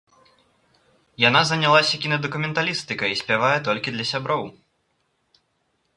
Яна 1.23 1.41
занялася 1.51 1.99
кінадакументалістыкай 2.07 3.09
і 3.17 3.19
спявае 3.23 3.55
толькі 3.71 3.89
для 3.99 4.05
сяброў. 4.13 4.43